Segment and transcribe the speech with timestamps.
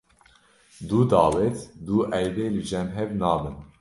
[0.89, 3.57] Du dawet du eydê li cem hev nabin.